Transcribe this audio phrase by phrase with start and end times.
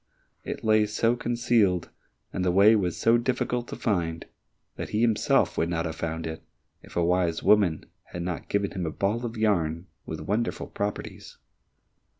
[0.43, 1.91] It lay so concealed,
[2.33, 4.25] and the way was so difficult to find
[4.75, 6.41] that he himself would not have found it,
[6.81, 11.37] if a wise woman had not given him a ball of yarn with wonderful properties.